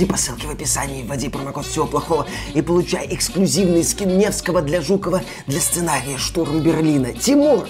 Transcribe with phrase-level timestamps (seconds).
[0.00, 4.80] Переходи по ссылке в описании, вводи промокод всего плохого и получай эксклюзивный скин Невского для
[4.80, 7.12] Жукова для сценария «Штурм Берлина».
[7.12, 7.68] Тимур,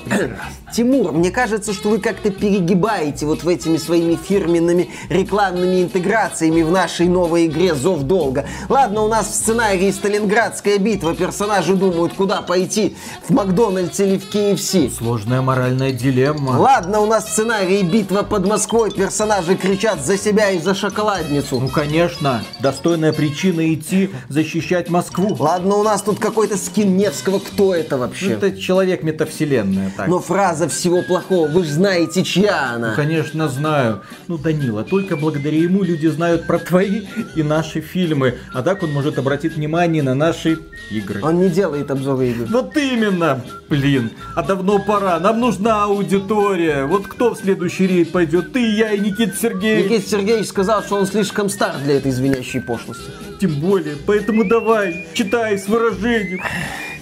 [0.72, 6.70] Тимур, мне кажется, что вы как-то перегибаете вот в этими своими фирменными рекламными интеграциями в
[6.70, 8.46] нашей новой игре «Зов долга».
[8.68, 14.32] Ладно, у нас в сценарии «Сталинградская битва» персонажи думают, куда пойти, в Макдональдс или в
[14.32, 14.90] KFC.
[14.96, 16.52] Сложная моральная дилемма.
[16.52, 21.58] Ладно, у нас в сценарии «Битва под Москвой» персонажи кричат за себя и за шоколадницу.
[21.58, 22.19] Ну, конечно,
[22.60, 25.36] достойная причина идти защищать Москву.
[25.38, 28.32] Ладно, у нас тут какой-то скин Невского, кто это вообще?
[28.32, 30.08] Это человек метавселенная, так.
[30.08, 32.90] Но фраза «всего плохого», вы же знаете, чья она.
[32.90, 34.02] Ну, конечно, знаю.
[34.28, 37.02] Ну, Данила, только благодаря ему люди знают про твои
[37.34, 38.34] и наши фильмы.
[38.52, 40.58] А так он может обратить внимание на наши
[40.90, 41.20] игры.
[41.22, 42.46] Он не делает обзоры игр.
[42.50, 43.42] Вот именно!
[43.68, 45.20] Блин, а давно пора.
[45.20, 46.86] Нам нужна аудитория.
[46.86, 48.52] Вот кто в следующий рейд пойдет?
[48.52, 49.90] Ты, я и Никита Сергеевич.
[49.90, 53.10] Никита Сергеевич сказал, что он слишком стар для этой звенящей пошлости.
[53.40, 53.96] Тем более.
[54.06, 56.40] Поэтому давай, читай с выражением.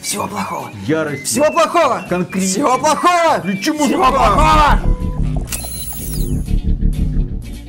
[0.00, 0.70] Всего плохого.
[0.87, 1.25] Ярость.
[1.25, 2.06] Всего плохого.
[2.09, 2.48] Конкретно.
[2.48, 3.41] Всего плохого.
[3.45, 4.11] Лечи Всего мужика.
[4.11, 4.98] плохого.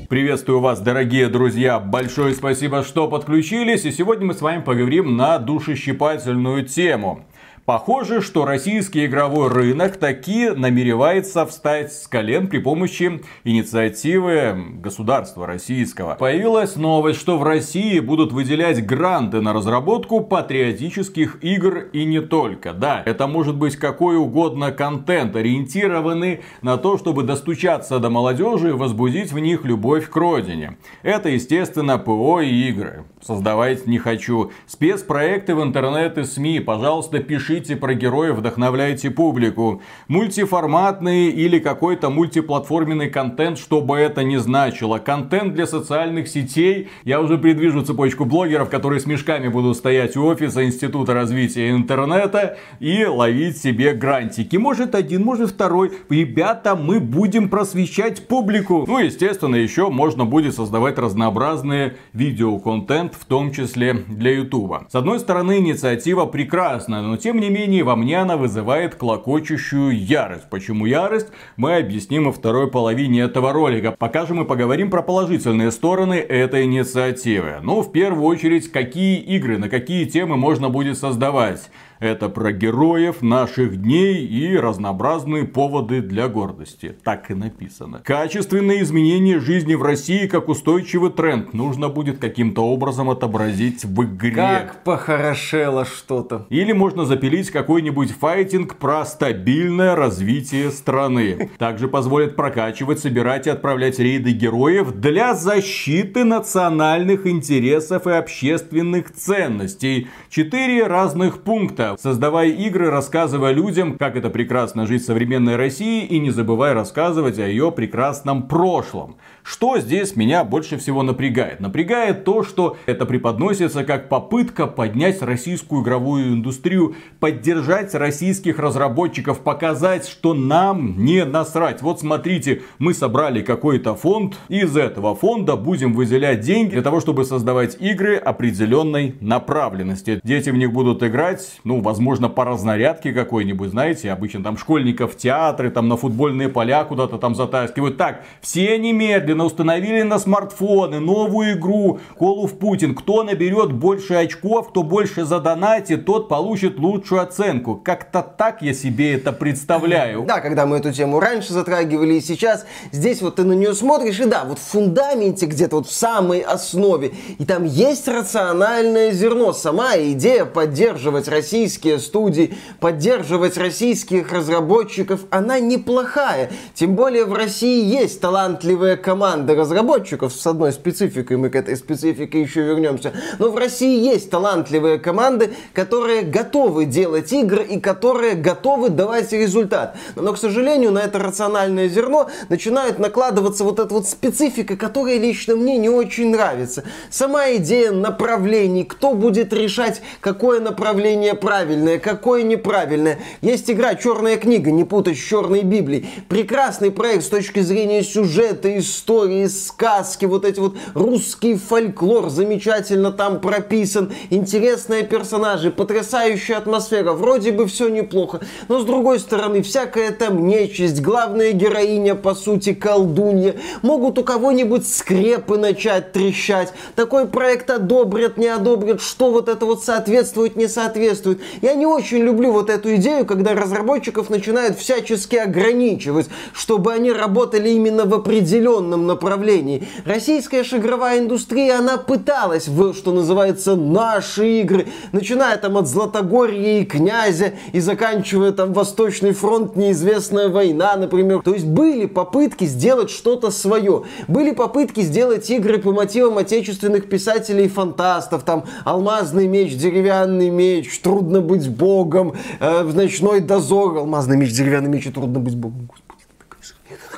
[0.09, 1.79] Приветствую вас, дорогие друзья.
[1.79, 3.85] Большое спасибо, что подключились.
[3.85, 7.25] И сегодня мы с вами поговорим на душещипательную тему.
[7.69, 16.15] Похоже, что российский игровой рынок таки намеревается встать с колен при помощи инициативы государства российского.
[16.15, 22.73] Появилась новость, что в России будут выделять гранты на разработку патриотических игр и не только.
[22.73, 28.71] Да, это может быть какой угодно контент, ориентированный на то, чтобы достучаться до молодежи и
[28.71, 30.77] возбудить в них любовь к родине.
[31.03, 33.05] Это, естественно, ПО и игры.
[33.21, 34.51] Создавать не хочу.
[34.65, 39.81] Спецпроекты в интернет и СМИ, пожалуйста, пишите про героев, вдохновляйте публику.
[40.07, 44.97] Мультиформатный или какой-то мультиплатформенный контент, что бы это ни значило.
[44.97, 46.89] Контент для социальных сетей.
[47.03, 52.57] Я уже предвижу цепочку блогеров, которые с мешками будут стоять у офиса Института развития интернета
[52.79, 54.55] и ловить себе грантики.
[54.55, 55.91] Может один, может второй.
[56.09, 58.85] Ребята, мы будем просвещать публику.
[58.87, 64.87] Ну, естественно, еще можно будет создавать разнообразные видеоконтент, в том числе для Ютуба.
[64.89, 70.49] С одной стороны, инициатива прекрасная, но тем не менее, во мне она вызывает клокочущую ярость.
[70.49, 71.27] Почему ярость,
[71.57, 73.91] мы объясним во второй половине этого ролика.
[73.97, 77.55] Пока же мы поговорим про положительные стороны этой инициативы.
[77.61, 81.69] Ну, в первую очередь, какие игры, на какие темы можно будет создавать.
[81.99, 86.95] Это про героев наших дней и разнообразные поводы для гордости.
[87.03, 87.99] Так и написано.
[88.05, 94.31] Качественные изменения жизни в России как устойчивый тренд нужно будет каким-то образом отобразить в игре.
[94.31, 96.45] Как похорошело что-то.
[96.49, 101.51] Или можно запилить какой-нибудь файтинг про стабильное развитие страны.
[101.57, 110.07] Также позволит прокачивать, собирать и отправлять рейды героев для защиты национальных интересов и общественных ценностей.
[110.29, 111.88] Четыре разных пункта.
[111.97, 117.39] Создавай игры, рассказывая людям, как это прекрасно жить в современной России и не забывай рассказывать
[117.39, 119.17] о ее прекрасном прошлом.
[119.51, 121.59] Что здесь меня больше всего напрягает?
[121.59, 130.07] Напрягает то, что это преподносится как попытка поднять российскую игровую индустрию, поддержать российских разработчиков, показать,
[130.07, 131.81] что нам не насрать.
[131.81, 136.99] Вот смотрите, мы собрали какой-то фонд, и из этого фонда будем выделять деньги для того,
[136.99, 140.19] чтобы создавать игры определенной направленности.
[140.23, 145.17] Дети в них будут играть, ну, возможно, по разнарядке какой-нибудь, знаете, обычно там школьников в
[145.17, 147.97] театры, там на футбольные поля куда-то там затаскивают.
[147.97, 152.93] Так, все немедленно установили на смартфоны новую игру Call of Putin.
[152.93, 157.75] Кто наберет больше очков, кто больше задонатит, тот получит лучшую оценку.
[157.75, 160.23] Как-то так я себе это представляю.
[160.23, 164.19] Да, когда мы эту тему раньше затрагивали и сейчас, здесь вот ты на нее смотришь,
[164.19, 169.53] и да, вот в фундаменте где-то вот в самой основе, и там есть рациональное зерно,
[169.53, 176.51] сама идея поддерживать российские студии, поддерживать российских разработчиков, она неплохая.
[176.73, 182.41] Тем более в России есть талантливая команда разработчиков с одной спецификой, мы к этой специфике
[182.41, 183.11] еще вернемся.
[183.37, 189.97] Но в России есть талантливые команды, которые готовы делать игры и которые готовы давать результат.
[190.15, 195.57] Но, к сожалению, на это рациональное зерно начинает накладываться вот эта вот специфика, которая лично
[195.57, 196.85] мне не очень нравится.
[197.09, 203.19] Сама идея направлений, кто будет решать, какое направление правильное, какое неправильное.
[203.41, 206.07] Есть игра «Черная книга», не путать с «Черной Библией».
[206.29, 213.11] Прекрасный проект с точки зрения сюжета, истории, истории, сказки, вот эти вот русский фольклор замечательно
[213.11, 220.11] там прописан, интересные персонажи, потрясающая атмосфера, вроде бы все неплохо, но с другой стороны, всякая
[220.11, 227.71] там нечисть, главная героиня, по сути, колдунья, могут у кого-нибудь скрепы начать трещать, такой проект
[227.71, 231.41] одобрят, не одобрят, что вот это вот соответствует, не соответствует.
[231.63, 237.69] Я не очень люблю вот эту идею, когда разработчиков начинают всячески ограничивать, чтобы они работали
[237.69, 239.87] именно в определенном направлении.
[240.05, 246.79] Российская же игровая индустрия, она пыталась в, что называется, наши игры, начиная там от Златогорья
[246.79, 251.41] и Князя и заканчивая там Восточный фронт, неизвестная война, например.
[251.41, 254.03] То есть были попытки сделать что-то свое.
[254.27, 261.69] Были попытки сделать игры по мотивам отечественных писателей-фантастов, там Алмазный меч, Деревянный меч, Трудно быть
[261.69, 265.89] богом, э, Ночной дозор, Алмазный меч, Деревянный меч и Трудно быть богом.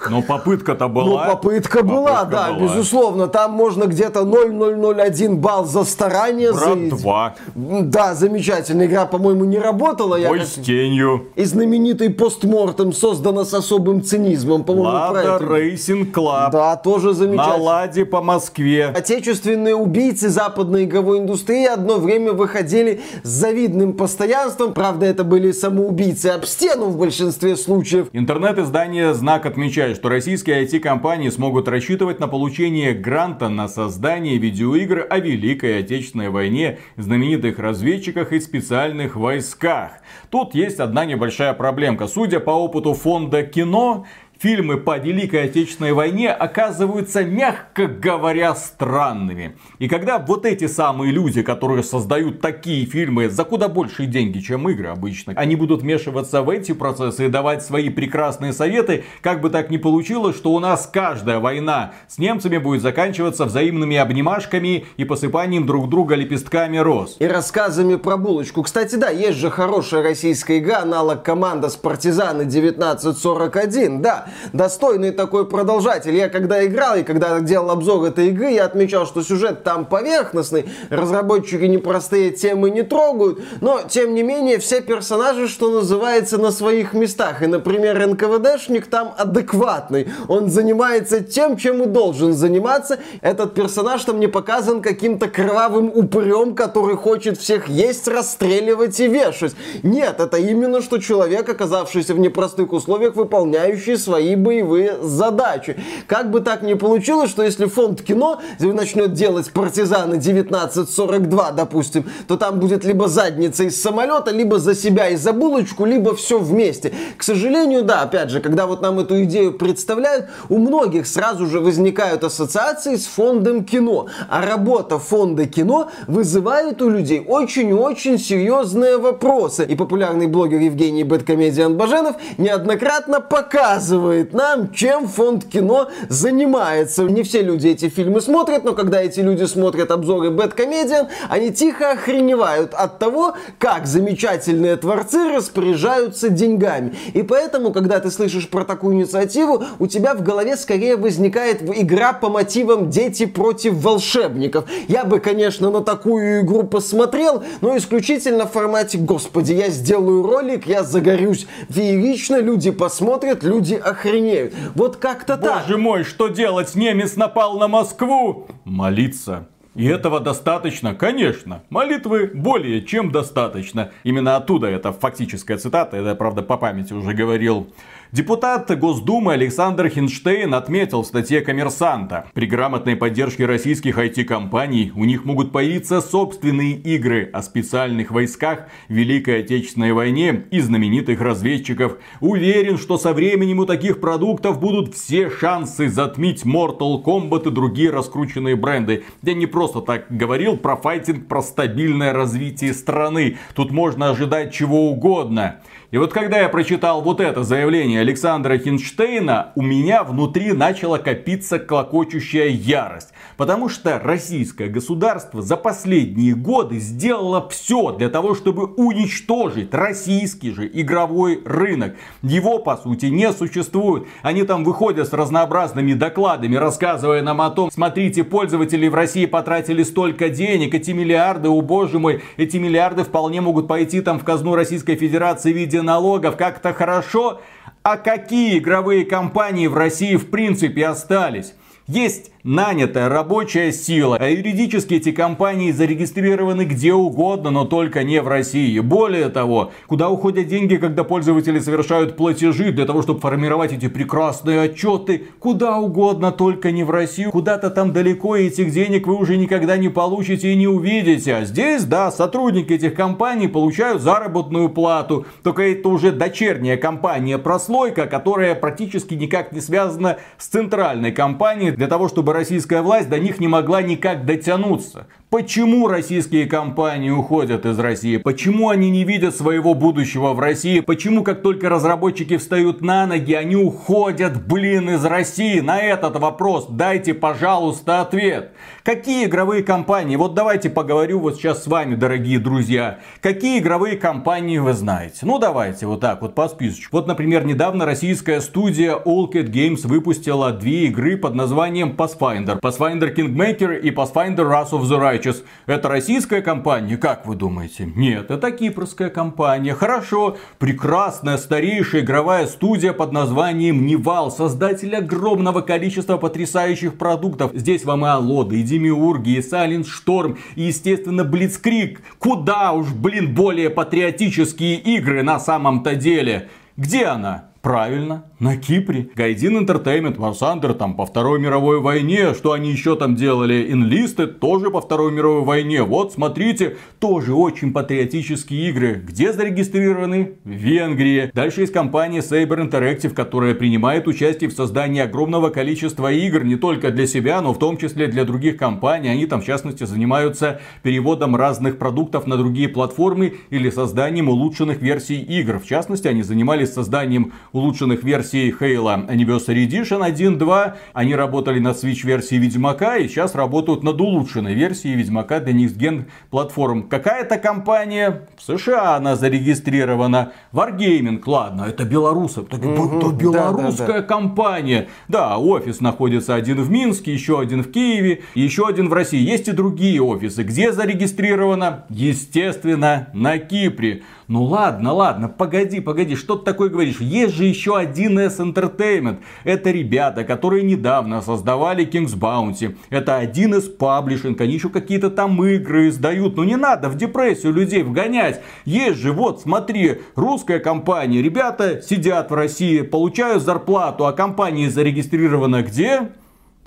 [0.09, 1.25] Но попытка-то была.
[1.25, 2.59] Ну, попытка была, Попытка да, была.
[2.67, 3.27] безусловно.
[3.27, 6.51] Там можно где-то 0,001 балл за старание.
[6.53, 7.35] Брат за- 2.
[7.55, 10.15] Да, замечательная игра, по-моему, не работала.
[10.15, 11.27] Я Бой как- с тенью.
[11.35, 16.51] И знаменитый postmortem создана с особым цинизмом, по-моему, Lada Racing Club.
[16.51, 17.57] Да, тоже На замечательно.
[17.63, 18.87] Ладе по Москве.
[18.87, 24.73] Отечественные убийцы западной игровой индустрии одно время выходили с завидным постоянством.
[24.73, 28.07] Правда, это были самоубийцы об стену в большинстве случаев.
[28.13, 35.19] Интернет-издание «Знак» отмечает, что российские IT-компании смогут рассчитывать на получение гранта на создание видеоигр о
[35.19, 39.93] Великой Отечественной войне, знаменитых разведчиках и специальных войсках.
[40.29, 42.07] Тут есть одна небольшая проблемка.
[42.07, 44.05] Судя по опыту фонда кино,
[44.41, 49.55] фильмы по Великой Отечественной войне оказываются, мягко говоря, странными.
[49.77, 54.67] И когда вот эти самые люди, которые создают такие фильмы за куда большие деньги, чем
[54.67, 59.51] игры обычно, они будут вмешиваться в эти процессы и давать свои прекрасные советы, как бы
[59.51, 65.05] так ни получилось, что у нас каждая война с немцами будет заканчиваться взаимными обнимашками и
[65.05, 67.17] посыпанием друг друга лепестками роз.
[67.19, 68.63] И рассказами про булочку.
[68.63, 74.01] Кстати, да, есть же хорошая российская игра, аналог команда Спартизаны 1941.
[74.01, 76.15] Да, достойный такой продолжатель.
[76.15, 80.69] Я когда играл и когда делал обзор этой игры, я отмечал, что сюжет там поверхностный,
[80.89, 86.93] разработчики непростые темы не трогают, но, тем не менее, все персонажи, что называется, на своих
[86.93, 87.41] местах.
[87.41, 90.09] И, например, НКВДшник там адекватный.
[90.27, 92.99] Он занимается тем, чем и должен заниматься.
[93.21, 99.55] Этот персонаж там не показан каким-то кровавым упырем, который хочет всех есть, расстреливать и вешать.
[99.83, 105.77] Нет, это именно что человек, оказавшийся в непростых условиях, выполняющий свои боевые задачи.
[106.07, 112.37] Как бы так ни получилось, что если фонд кино начнет делать партизаны 1942, допустим, то
[112.37, 116.93] там будет либо задница из самолета, либо за себя и за булочку, либо все вместе.
[117.17, 121.59] К сожалению, да, опять же, когда вот нам эту идею представляют, у многих сразу же
[121.59, 124.07] возникают ассоциации с фондом кино.
[124.29, 129.65] А работа фонда кино вызывает у людей очень-очень серьезные вопросы.
[129.65, 137.03] И популярный блогер Евгений Бэткомедиан Баженов неоднократно показывает нам, чем фонд кино занимается.
[137.03, 141.91] Не все люди эти фильмы смотрят, но когда эти люди смотрят обзоры Бэткомедиан, они тихо
[141.91, 146.95] охреневают от того, как замечательные творцы распоряжаются деньгами.
[147.13, 152.13] И поэтому, когда ты слышишь про такую инициативу, у тебя в голове скорее возникает игра
[152.13, 154.65] по мотивам «Дети против волшебников».
[154.87, 160.67] Я бы, конечно, на такую игру посмотрел, но исключительно в формате «Господи, я сделаю ролик,
[160.67, 163.75] я загорюсь феерично, люди посмотрят, люди
[164.05, 164.53] охренеют».
[164.75, 165.63] Вот как-то так.
[165.63, 166.75] Боже мой, что делать?
[166.75, 168.47] Немец напал на Москву.
[168.65, 169.47] Молиться.
[169.73, 170.93] И этого достаточно?
[170.93, 171.63] Конечно.
[171.69, 173.91] Молитвы более чем достаточно.
[174.03, 177.73] Именно оттуда это фактическая цитата, это правда, по памяти уже говорил.
[178.11, 182.25] Депутат Госдумы Александр Хинштейн отметил в статье «Коммерсанта».
[182.33, 189.39] При грамотной поддержке российских IT-компаний у них могут появиться собственные игры о специальных войсках Великой
[189.39, 191.99] Отечественной войне и знаменитых разведчиков.
[192.19, 197.91] Уверен, что со временем у таких продуктов будут все шансы затмить Mortal Kombat и другие
[197.91, 199.05] раскрученные бренды.
[199.21, 203.37] Я не просто так говорил про файтинг, про стабильное развитие страны.
[203.55, 205.61] Тут можно ожидать чего угодно.
[205.91, 211.59] И вот когда я прочитал вот это заявление Александра Хинштейна, у меня внутри начала копиться
[211.59, 213.09] клокочущая ярость.
[213.35, 220.69] Потому что российское государство за последние годы сделало все для того, чтобы уничтожить российский же
[220.71, 221.95] игровой рынок.
[222.21, 224.05] Его, по сути, не существует.
[224.21, 229.83] Они там выходят с разнообразными докладами, рассказывая нам о том, смотрите, пользователи в России потратили
[229.83, 234.55] столько денег, эти миллиарды, о боже мой, эти миллиарды вполне могут пойти там в казну
[234.55, 237.41] Российской Федерации в виде налогов, как-то хорошо.
[237.83, 241.53] А какие игровые компании в России в принципе остались?
[241.87, 248.27] Есть нанятая рабочая сила, а юридически эти компании зарегистрированы где угодно, но только не в
[248.27, 248.79] России.
[248.79, 254.61] Более того, куда уходят деньги, когда пользователи совершают платежи для того, чтобы формировать эти прекрасные
[254.61, 257.31] отчеты, куда угодно, только не в Россию.
[257.31, 261.35] Куда-то там далеко этих денег вы уже никогда не получите и не увидите.
[261.35, 265.25] А здесь, да, сотрудники этих компаний получают заработную плату.
[265.43, 271.87] Только это уже дочерняя компания прослойка, которая практически никак не связана с центральной компанией для
[271.87, 275.07] того, чтобы российская власть до них не могла никак дотянуться.
[275.31, 278.17] Почему российские компании уходят из России?
[278.17, 280.81] Почему они не видят своего будущего в России?
[280.81, 285.61] Почему как только разработчики встают на ноги, они уходят, блин, из России?
[285.61, 288.51] На этот вопрос дайте, пожалуйста, ответ.
[288.83, 290.17] Какие игровые компании?
[290.17, 292.99] Вот давайте поговорю вот сейчас с вами, дорогие друзья.
[293.21, 295.19] Какие игровые компании вы знаете?
[295.21, 296.97] Ну давайте вот так вот по списочку.
[296.97, 302.59] Вот, например, недавно российская студия Owlcat Games выпустила две игры под названием Pathfinder.
[302.59, 305.20] Pathfinder Kingmaker и Pathfinder Wrath of the Righteous.
[305.21, 306.97] Righteous это российская компания?
[306.97, 307.91] Как вы думаете?
[307.95, 309.73] Нет, это кипрская компания.
[309.73, 317.51] Хорошо, прекрасная старейшая игровая студия под названием Nival, создатель огромного количества потрясающих продуктов.
[317.53, 322.01] Здесь вам и Аллоды, и Демиурги, и Silent Storm, и, естественно, Блицкрик.
[322.19, 326.49] Куда уж, блин, более патриотические игры на самом-то деле.
[326.77, 327.51] Где она?
[327.61, 329.07] Правильно, на Кипре.
[329.15, 332.33] Гайдин Entertainment, Варсандер там по Второй мировой войне.
[332.33, 333.71] Что они еще там делали?
[333.71, 335.83] Инлисты тоже по Второй мировой войне.
[335.83, 339.03] Вот, смотрите, тоже очень патриотические игры.
[339.07, 340.31] Где зарегистрированы?
[340.43, 341.29] В Венгрии.
[341.35, 346.43] Дальше есть компания Saber Interactive, которая принимает участие в создании огромного количества игр.
[346.43, 349.09] Не только для себя, но в том числе для других компаний.
[349.09, 355.21] Они там, в частности, занимаются переводом разных продуктов на другие платформы или созданием улучшенных версий
[355.21, 355.59] игр.
[355.59, 360.73] В частности, они занимались созданием улучшенных версий Halo Anniversary Edition 1.2.
[360.93, 365.77] Они работали над Switch версией Ведьмака и сейчас работают над улучшенной версией Ведьмака для Next
[365.77, 366.83] Gen платформ.
[366.89, 370.33] Какая-то компания в США она зарегистрирована.
[370.53, 372.41] Wargaming, ладно, это белорусы.
[372.41, 374.03] Угу, это белорусская да, да, да.
[374.03, 374.87] компания.
[375.07, 379.19] Да, офис находится один в Минске, еще один в Киеве, еще один в России.
[379.19, 380.43] Есть и другие офисы.
[380.43, 381.85] Где зарегистрировано?
[381.89, 384.03] Естественно, на Кипре.
[384.31, 387.01] Ну ладно, ладно, погоди, погоди, что ты такое говоришь?
[387.01, 389.17] Есть же еще 1С Entertainment.
[389.43, 392.77] Это ребята, которые недавно создавали King's Bounty.
[392.89, 396.37] Это 1С Publishing, они еще какие-то там игры издают.
[396.37, 398.41] Ну не надо в депрессию людей вгонять.
[398.63, 401.21] Есть же, вот, смотри, русская компания.
[401.21, 406.07] Ребята сидят в России, получают зарплату, а компания зарегистрирована где?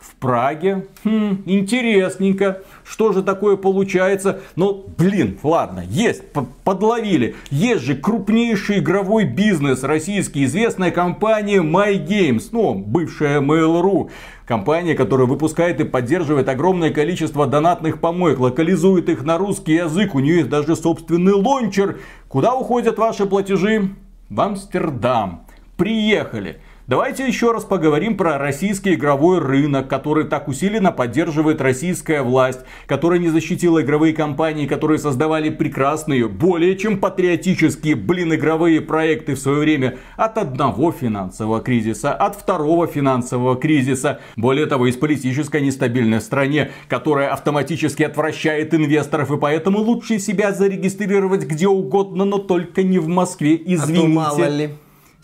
[0.04, 0.86] В Праге.
[1.04, 2.62] Хм, интересненько.
[2.84, 4.40] Что же такое получается?
[4.54, 6.22] Ну, блин, ладно, есть,
[6.62, 7.36] подловили.
[7.50, 14.10] Есть же крупнейший игровой бизнес российский, известная компания MyGames, ну, бывшая Mail.ru.
[14.46, 20.18] Компания, которая выпускает и поддерживает огромное количество донатных помоек, локализует их на русский язык, у
[20.18, 22.00] нее есть даже собственный лончер.
[22.28, 23.94] Куда уходят ваши платежи?
[24.28, 25.46] В Амстердам.
[25.78, 26.60] Приехали.
[26.86, 33.18] Давайте еще раз поговорим про российский игровой рынок, который так усиленно поддерживает российская власть, которая
[33.18, 39.60] не защитила игровые компании, которые создавали прекрасные, более чем патриотические, блин, игровые проекты в свое
[39.60, 44.20] время от одного финансового кризиса, от второго финансового кризиса.
[44.36, 51.46] Более того, из политической нестабильной стране, которая автоматически отвращает инвесторов, и поэтому лучше себя зарегистрировать
[51.46, 54.20] где угодно, но только не в Москве, извините.
[54.20, 54.70] А то мало ли.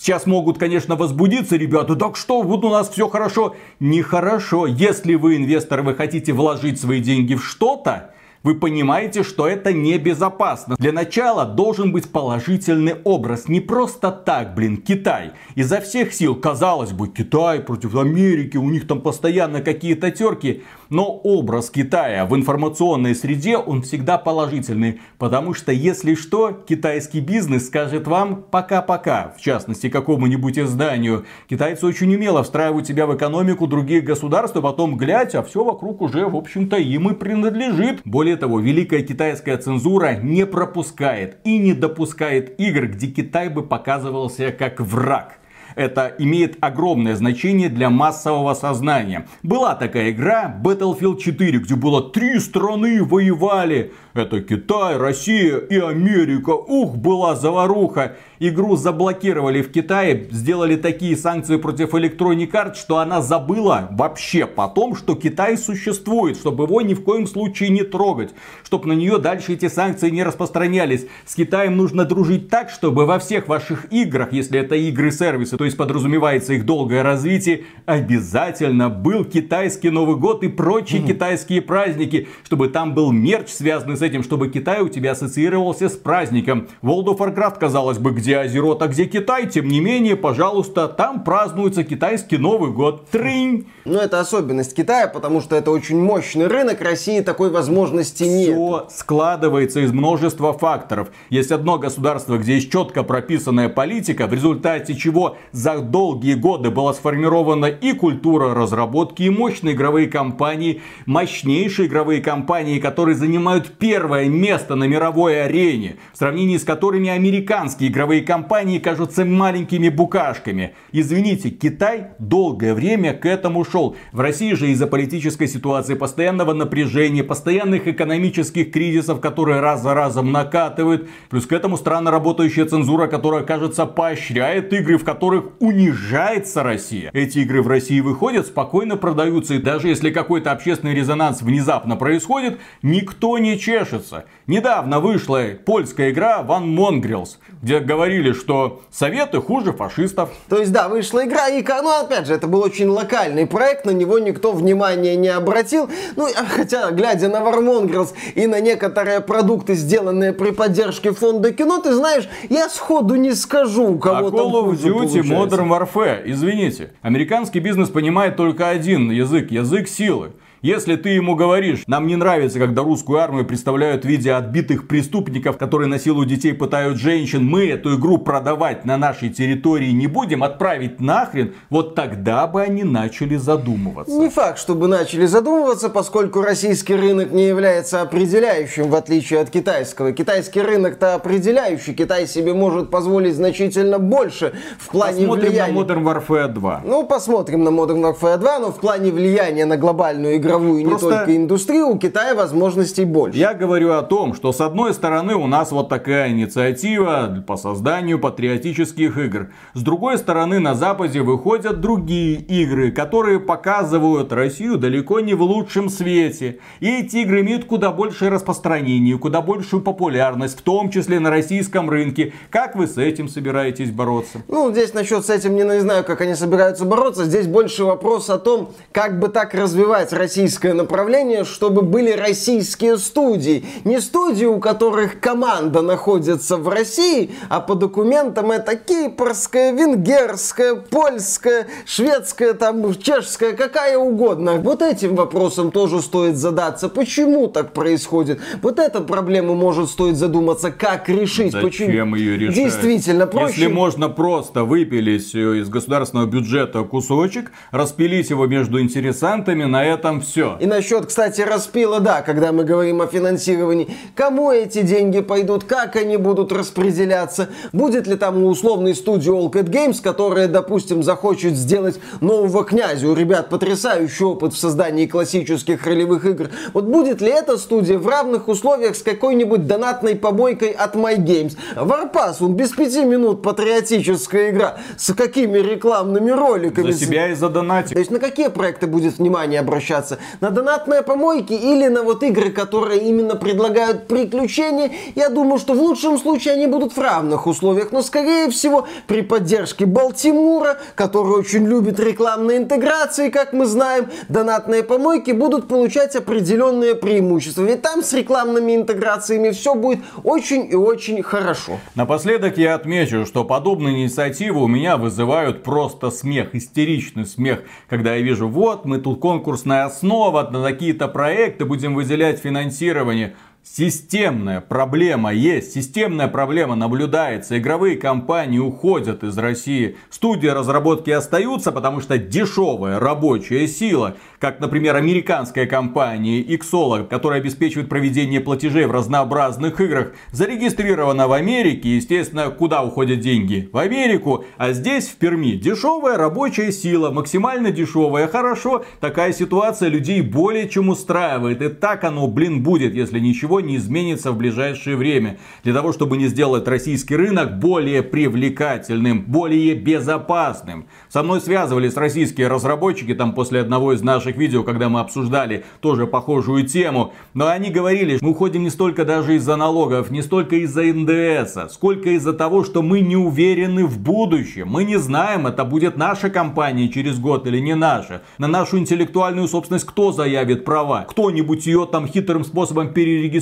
[0.00, 3.54] Сейчас могут, конечно, возбудиться ребята, так что, вот у нас все хорошо.
[3.80, 4.66] Нехорошо.
[4.66, 10.76] Если вы инвестор, вы хотите вложить свои деньги в что-то, вы понимаете, что это небезопасно.
[10.78, 13.48] Для начала должен быть положительный образ.
[13.48, 15.32] Не просто так, блин, Китай.
[15.56, 20.62] Изо всех сил, казалось бы, Китай против Америки, у них там постоянно какие-то терки.
[20.88, 25.00] Но образ Китая в информационной среде, он всегда положительный.
[25.18, 29.34] Потому что, если что, китайский бизнес скажет вам пока-пока.
[29.36, 31.26] В частности, какому-нибудь изданию.
[31.48, 36.00] Китайцы очень умело встраивают себя в экономику других государств, а потом глядь, а все вокруг
[36.00, 38.00] уже, в общем-то, им и принадлежит.
[38.04, 44.52] Более того, великая китайская цензура не пропускает и не допускает игр, где Китай бы показывался
[44.52, 45.40] как враг
[45.74, 49.26] это имеет огромное значение для массового сознания.
[49.42, 53.92] Была такая игра Battlefield 4, где было три страны воевали.
[54.14, 56.50] Это Китай, Россия и Америка.
[56.50, 58.16] Ух, была заваруха.
[58.40, 64.96] Игру заблокировали в Китае, сделали такие санкции против Electronic Arts, что она забыла вообще потом,
[64.96, 68.30] что Китай существует, чтобы его ни в коем случае не трогать,
[68.64, 71.06] чтобы на нее дальше эти санкции не распространялись.
[71.26, 75.76] С Китаем нужно дружить так, чтобы во всех ваших играх, если это игры-сервисы, то есть
[75.76, 81.06] подразумевается их долгое развитие, обязательно был китайский Новый год и прочие mm-hmm.
[81.06, 85.96] китайские праздники, чтобы там был мерч, связанный с этим, чтобы Китай у тебя ассоциировался с
[85.96, 86.68] праздником.
[86.82, 91.24] World of Warcraft, казалось бы, где Азерот, а где Китай, тем не менее, пожалуйста, там
[91.24, 93.08] празднуется китайский Новый год.
[93.10, 93.66] Тринь!
[93.84, 98.54] Ну, это особенность Китая, потому что это очень мощный рынок, России такой возможности нет.
[98.54, 101.08] Все складывается из множества факторов.
[101.30, 106.94] Есть одно государство, где есть четко прописанная политика, в результате чего за долгие годы была
[106.94, 114.74] сформирована и культура разработки, и мощные игровые компании, мощнейшие игровые компании, которые занимают первое место
[114.74, 120.74] на мировой арене, в сравнении с которыми американские игровые компании кажутся маленькими букашками.
[120.92, 123.96] Извините, Китай долгое время к этому шел.
[124.12, 130.32] В России же из-за политической ситуации, постоянного напряжения, постоянных экономических кризисов, которые раз за разом
[130.32, 137.10] накатывают, плюс к этому странно работающая цензура, которая, кажется, поощряет игры, в которых унижается Россия.
[137.12, 142.58] Эти игры в России выходят, спокойно продаются, и даже если какой-то общественный резонанс внезапно происходит,
[142.82, 144.24] никто не чешется.
[144.46, 150.30] Недавно вышла польская игра One Mongrels, где говорили, что советы хуже фашистов.
[150.48, 153.90] То есть, да, вышла игра, и, ну, опять же, это был очень локальный проект, на
[153.90, 155.88] него никто внимания не обратил.
[156.16, 161.52] Ну, а хотя, глядя на War Mongrels и на некоторые продукты, сделанные при поддержке фонда
[161.52, 166.22] кино, ты знаешь, я сходу не скажу, у кого а Call of Duty Modern Warfare,
[166.24, 170.32] извините, американский бизнес понимает только один язык, язык силы.
[170.62, 175.56] Если ты ему говоришь, нам не нравится, когда русскую армию представляют в виде отбитых преступников,
[175.56, 181.00] которые насилуют детей, пытают женщин, мы эту игру продавать на нашей территории не будем, отправить
[181.00, 184.14] нахрен, вот тогда бы они начали задумываться.
[184.14, 190.12] Не факт, чтобы начали задумываться, поскольку российский рынок не является определяющим, в отличие от китайского.
[190.12, 195.72] Китайский рынок-то определяющий, Китай себе может позволить значительно больше в плане посмотрим влияния.
[195.72, 196.82] Посмотрим на Modern Warfare 2.
[196.84, 201.06] Ну, посмотрим на Modern Warfare 2, но в плане влияния на глобальную игру игровую, Просто...
[201.06, 203.38] не только индустрию, у Китая возможностей больше.
[203.38, 208.18] Я говорю о том, что с одной стороны у нас вот такая инициатива по созданию
[208.18, 209.50] патриотических игр.
[209.74, 215.88] С другой стороны на Западе выходят другие игры, которые показывают Россию далеко не в лучшем
[215.88, 216.58] свете.
[216.80, 221.88] И эти игры имеют куда большее распространение, куда большую популярность, в том числе на российском
[221.88, 222.32] рынке.
[222.50, 224.42] Как вы с этим собираетесь бороться?
[224.48, 227.24] Ну, здесь насчет с этим не знаю, как они собираются бороться.
[227.24, 232.96] Здесь больше вопрос о том, как бы так развивать Россию российское направление, чтобы были российские
[232.96, 233.62] студии.
[233.84, 241.66] Не студии, у которых команда находится в России, а по документам это кипрская, венгерская, польская,
[241.84, 244.54] шведская, там, чешская, какая угодно.
[244.54, 246.88] Вот этим вопросом тоже стоит задаться.
[246.88, 248.40] Почему так происходит?
[248.62, 251.52] Вот эта проблема может стоит задуматься, как решить.
[251.52, 252.16] Зачем Почему?
[252.16, 252.54] ее решать?
[252.54, 253.60] Действительно, проще.
[253.60, 260.29] Если можно просто выпилить из государственного бюджета кусочек, распилить его между интересантами, на этом все
[260.30, 260.56] все.
[260.60, 265.96] И насчет, кстати, распила, да, когда мы говорим о финансировании, кому эти деньги пойдут, как
[265.96, 271.54] они будут распределяться, будет ли там у условной студии All Cat Games, которая, допустим, захочет
[271.54, 277.28] сделать нового князя, у ребят потрясающий опыт в создании классических ролевых игр, вот будет ли
[277.28, 281.56] эта студия в равных условиях с какой-нибудь донатной побойкой от My Games?
[281.74, 286.92] Warpass, он без пяти минут патриотическая игра, с какими рекламными роликами?
[286.92, 287.94] За себя и за донатик.
[287.94, 290.18] То есть на какие проекты будет внимание обращаться?
[290.40, 295.80] На донатные помойки или на вот игры, которые именно предлагают приключения, я думаю, что в
[295.80, 301.66] лучшем случае они будут в равных условиях, но скорее всего при поддержке Балтимора, который очень
[301.66, 307.62] любит рекламные интеграции, как мы знаем, донатные помойки будут получать определенные преимущества.
[307.62, 311.78] Ведь там с рекламными интеграциями все будет очень и очень хорошо.
[311.94, 318.22] Напоследок я отмечу, что подобные инициативы у меня вызывают просто смех, истеричный смех, когда я
[318.22, 323.36] вижу, вот мы тут конкурсная основа, снова на какие-то проекты будем выделять финансирование.
[323.62, 327.58] Системная проблема есть, системная проблема наблюдается.
[327.58, 329.96] Игровые компании уходят из России.
[330.08, 337.90] Студии разработки остаются, потому что дешевая рабочая сила, как, например, американская компания Xolo, которая обеспечивает
[337.90, 341.96] проведение платежей в разнообразных играх, зарегистрирована в Америке.
[341.96, 343.68] Естественно, куда уходят деньги?
[343.74, 344.46] В Америку.
[344.56, 348.26] А здесь, в Перми, дешевая рабочая сила, максимально дешевая.
[348.26, 351.60] Хорошо, такая ситуация людей более чем устраивает.
[351.60, 355.38] И так оно, блин, будет, если ничего ничего не изменится в ближайшее время.
[355.64, 360.86] Для того, чтобы не сделать российский рынок более привлекательным, более безопасным.
[361.08, 366.06] Со мной связывались российские разработчики там после одного из наших видео, когда мы обсуждали тоже
[366.06, 367.12] похожую тему.
[367.34, 372.10] Но они говорили, мы уходим не столько даже из-за налогов, не столько из-за НДС, сколько
[372.10, 374.68] из-за того, что мы не уверены в будущем.
[374.68, 378.22] Мы не знаем, это будет наша компания через год или не наша.
[378.38, 381.04] На нашу интеллектуальную собственность кто заявит права?
[381.08, 383.39] Кто-нибудь ее там хитрым способом перерегистрирует?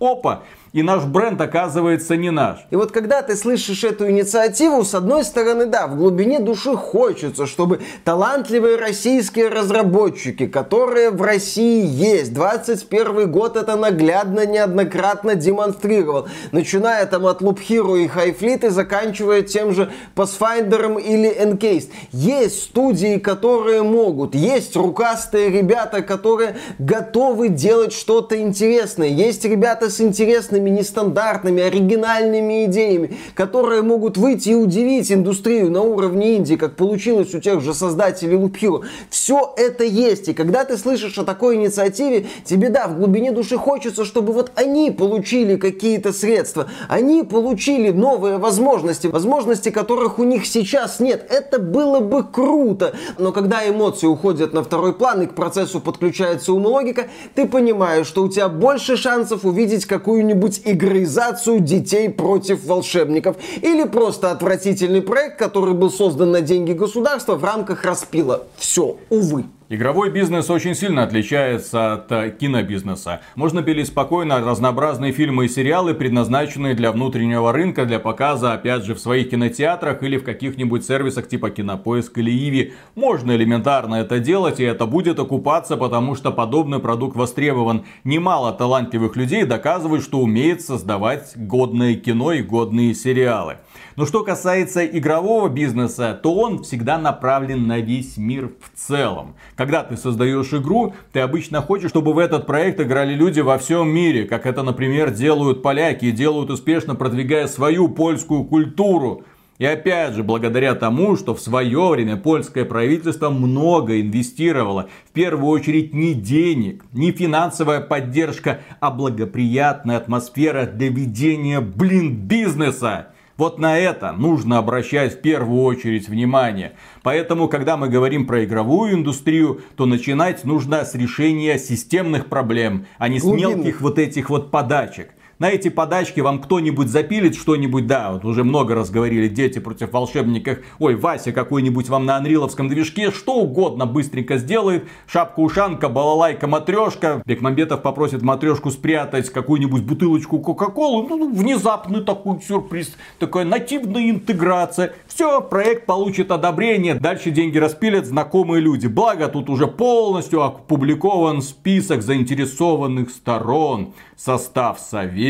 [0.00, 0.42] Опа!
[0.72, 2.58] И наш бренд оказывается не наш.
[2.70, 7.46] И вот когда ты слышишь эту инициативу, с одной стороны, да, в глубине души хочется,
[7.46, 17.06] чтобы талантливые российские разработчики, которые в России есть, 21 год это наглядно, неоднократно демонстрировал, начиная
[17.06, 21.90] там от Loop Hero и Highfleet и заканчивая тем же Pathfinder или Encased.
[22.12, 30.00] Есть студии, которые могут, есть рукастые ребята, которые готовы делать что-то интересное, есть ребята с
[30.00, 36.76] интересными интересными, нестандартными, оригинальными идеями, которые могут выйти и удивить индустрию на уровне Индии, как
[36.76, 38.84] получилось у тех же создателей Hero.
[39.10, 40.28] Все это есть.
[40.28, 44.50] И когда ты слышишь о такой инициативе, тебе, да, в глубине души хочется, чтобы вот
[44.54, 51.26] они получили какие-то средства, они получили новые возможности, возможности которых у них сейчас нет.
[51.30, 52.94] Это было бы круто.
[53.18, 57.46] Но когда эмоции уходят на второй план и к процессу подключается ум и логика, ты
[57.46, 63.36] понимаешь, что у тебя больше шансов увидеть какую-нибудь какую-нибудь игроизацию детей против волшебников.
[63.62, 68.46] Или просто отвратительный проект, который был создан на деньги государства в рамках распила.
[68.56, 69.44] Все, увы.
[69.70, 73.20] Игровой бизнес очень сильно отличается от э, кинобизнеса.
[73.34, 78.94] Можно пилить спокойно разнообразные фильмы и сериалы, предназначенные для внутреннего рынка, для показа, опять же,
[78.94, 82.72] в своих кинотеатрах или в каких-нибудь сервисах типа Кинопоиск или Иви.
[82.94, 87.84] Можно элементарно это делать, и это будет окупаться, потому что подобный продукт востребован.
[88.04, 93.58] Немало талантливых людей доказывают, что умеет создавать годное кино и годные сериалы.
[93.98, 99.34] Но что касается игрового бизнеса, то он всегда направлен на весь мир в целом.
[99.58, 103.88] Когда ты создаешь игру, ты обычно хочешь, чтобы в этот проект играли люди во всем
[103.88, 109.24] мире, как это, например, делают поляки и делают успешно, продвигая свою польскую культуру.
[109.58, 115.48] И опять же, благодаря тому, что в свое время польское правительство много инвестировало, в первую
[115.48, 123.08] очередь не денег, не финансовая поддержка, а благоприятная атмосфера для ведения, блин, бизнеса.
[123.38, 126.72] Вот на это нужно обращать в первую очередь внимание.
[127.04, 133.08] Поэтому, когда мы говорим про игровую индустрию, то начинать нужно с решения системных проблем, а
[133.08, 138.12] не с мелких вот этих вот подачек на эти подачки вам кто-нибудь запилит что-нибудь, да,
[138.12, 143.10] вот уже много раз говорили, дети против волшебников, ой, Вася какой-нибудь вам на анриловском движке,
[143.10, 151.32] что угодно быстренько сделает, шапка-ушанка, балалайка, матрешка, Бекмамбетов попросит матрешку спрятать какую-нибудь бутылочку Кока-Колы, ну,
[151.32, 158.86] внезапный такой сюрприз, такая нативная интеграция, все, проект получит одобрение, дальше деньги распилят знакомые люди,
[158.86, 165.27] благо тут уже полностью опубликован список заинтересованных сторон, состав совета,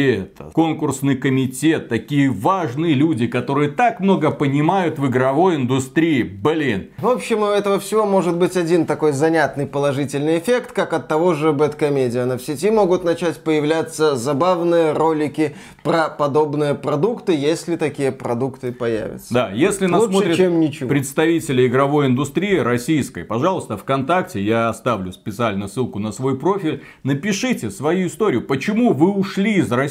[0.52, 6.22] конкурсный комитет, такие важные люди, которые так много понимают в игровой индустрии.
[6.22, 6.90] Блин.
[6.98, 11.34] В общем, у этого всего может быть один такой занятный положительный эффект, как от того
[11.34, 12.38] же Бэткомедиана.
[12.38, 19.32] В сети могут начать появляться забавные ролики про подобные продукты, если такие продукты появятся.
[19.32, 20.88] Да, если нас Лучше, смотрят чем ничего.
[20.88, 28.08] представители игровой индустрии российской, пожалуйста, ВКонтакте, я оставлю специально ссылку на свой профиль, напишите свою
[28.08, 29.87] историю, почему вы ушли из России?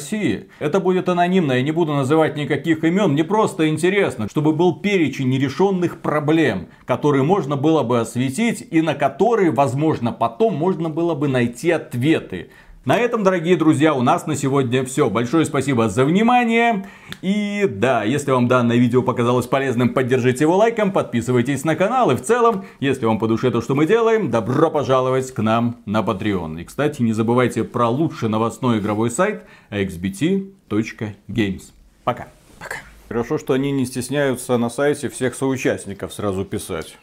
[0.58, 5.28] Это будет анонимно, я не буду называть никаких имен, мне просто интересно, чтобы был перечень
[5.28, 11.28] нерешенных проблем, которые можно было бы осветить и на которые, возможно, потом можно было бы
[11.28, 12.50] найти ответы.
[12.88, 15.10] На этом, дорогие друзья, у нас на сегодня все.
[15.10, 16.88] Большое спасибо за внимание.
[17.20, 22.10] И да, если вам данное видео показалось полезным, поддержите его лайком, подписывайтесь на канал.
[22.12, 25.76] И в целом, если вам по душе то, что мы делаем, добро пожаловать к нам
[25.84, 26.62] на Patreon.
[26.62, 31.64] И, кстати, не забывайте про лучший новостной игровой сайт xbt.games.
[32.04, 32.28] Пока.
[32.58, 32.76] Пока.
[33.08, 36.96] Хорошо, что они не стесняются на сайте всех соучастников сразу писать.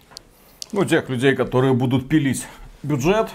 [0.72, 2.48] Ну, тех людей, которые будут пилить
[2.82, 3.30] бюджет,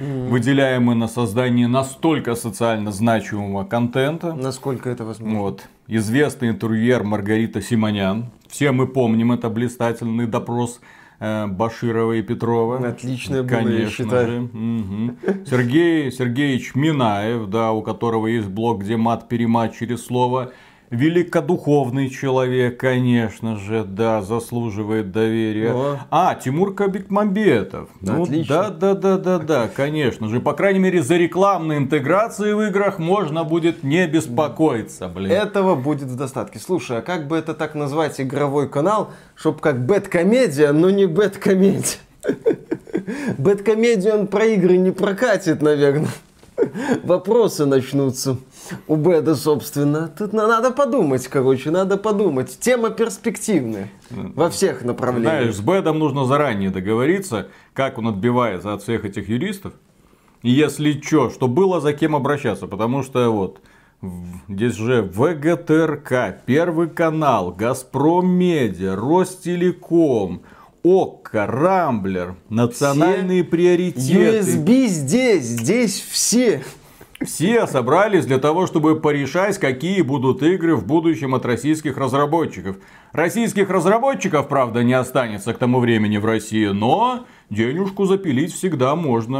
[0.00, 4.34] выделяемый на создание настолько социально значимого контента.
[4.34, 5.38] Насколько это возможно.
[5.38, 5.68] Вот.
[5.86, 8.30] Известный интервьюер Маргарита Симонян.
[8.48, 10.80] Все мы помним это блистательный допрос
[11.18, 12.86] э, Баширова и Петрова.
[12.88, 14.44] Отличное было, Конечно я считаю.
[14.44, 15.46] Угу.
[15.46, 20.52] Сергей Сергеевич Минаев, да, у которого есть блог, где мат-перемат через слово.
[20.90, 25.72] Великодуховный человек, конечно же, да, заслуживает доверия.
[25.72, 25.98] О.
[26.10, 27.88] А, Тимур Кабикмамбетов.
[28.00, 28.56] Ну, Отлично.
[28.56, 30.40] да, да, да, да, да, конечно же.
[30.40, 35.30] По крайней мере, за рекламные интеграции в играх можно будет не беспокоиться, блин.
[35.30, 36.58] Этого будет в достатке.
[36.58, 41.98] Слушай, а как бы это так назвать игровой канал, чтоб как бэткомедия, но не бэткомедия?
[43.38, 46.10] Бэткомедию он про игры не прокатит, наверное.
[47.02, 48.36] Вопросы начнутся
[48.86, 50.08] у Бэда, собственно.
[50.08, 52.58] Тут на- надо подумать, короче, надо подумать.
[52.60, 55.42] Тема перспективная во всех направлениях.
[55.42, 59.72] Знаешь, с Бэдом нужно заранее договориться, как он отбивается от всех этих юристов.
[60.42, 62.66] Если что, что было за кем обращаться.
[62.66, 63.60] Потому что вот
[64.48, 70.42] здесь же ВГТРК, Первый канал, Газпром Медиа, Ростелеком,
[70.82, 74.38] ОККО, Рамблер, национальные приоритеты.
[74.40, 76.62] USB здесь, здесь все.
[77.22, 82.76] Все собрались для того, чтобы порешать, какие будут игры в будущем от российских разработчиков.
[83.12, 89.38] Российских разработчиков, правда, не останется к тому времени в России, но денежку запилить всегда можно.